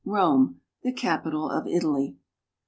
[0.03, 2.17] ROME, THE CAPITAL OF ITALY.